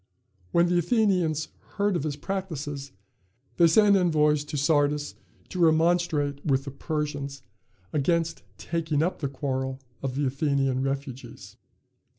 When 0.51 0.65
the 0.65 0.79
Athenians 0.79 1.49
heard 1.75 1.95
of 1.95 2.01
his 2.01 2.15
practices, 2.15 2.91
they 3.57 3.67
sent 3.67 3.95
envoys 3.95 4.43
to 4.45 4.57
Sardis 4.57 5.13
to 5.49 5.59
remonstrate 5.59 6.43
with 6.43 6.63
the 6.63 6.71
Persians 6.71 7.43
against 7.93 8.41
taking 8.57 9.03
up 9.03 9.19
the 9.19 9.27
quarrel 9.29 9.79
of 10.01 10.15
the 10.15 10.25
Athenian 10.25 10.81
refugees. 10.81 11.55